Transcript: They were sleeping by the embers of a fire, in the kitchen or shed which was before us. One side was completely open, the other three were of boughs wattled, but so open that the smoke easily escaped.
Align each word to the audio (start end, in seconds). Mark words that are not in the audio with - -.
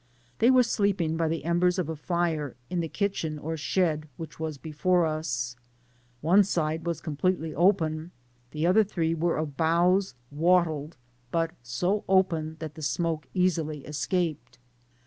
They 0.39 0.49
were 0.49 0.63
sleeping 0.63 1.15
by 1.15 1.27
the 1.27 1.45
embers 1.45 1.77
of 1.77 1.87
a 1.87 1.95
fire, 1.95 2.55
in 2.71 2.79
the 2.79 2.89
kitchen 2.89 3.37
or 3.37 3.55
shed 3.55 4.09
which 4.17 4.39
was 4.39 4.57
before 4.57 5.05
us. 5.05 5.55
One 6.21 6.43
side 6.43 6.87
was 6.87 7.01
completely 7.01 7.53
open, 7.53 8.09
the 8.49 8.65
other 8.65 8.83
three 8.83 9.13
were 9.13 9.37
of 9.37 9.57
boughs 9.57 10.15
wattled, 10.31 10.97
but 11.29 11.51
so 11.61 12.03
open 12.09 12.55
that 12.57 12.73
the 12.73 12.81
smoke 12.81 13.27
easily 13.35 13.85
escaped. 13.85 14.57